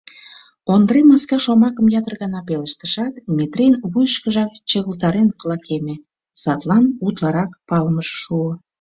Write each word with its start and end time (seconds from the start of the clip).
Ондре 0.73 0.99
«маска» 1.09 1.37
шомакым 1.43 1.87
ятыр 1.99 2.13
гана 2.21 2.39
пелештышат, 2.47 3.13
Метрийын 3.37 3.75
вуйышкыжак 3.91 4.51
чыгылтарен 4.69 5.27
лакеме, 5.49 5.95
садлан 6.41 6.85
утларак 7.05 7.51
палымыже 7.67 8.15
шуо. 8.23 8.51